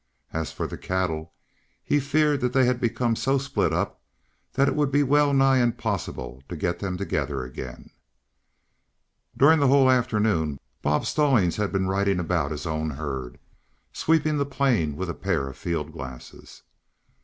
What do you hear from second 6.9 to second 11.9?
together again. During the whole afternoon, Bob Stallings had been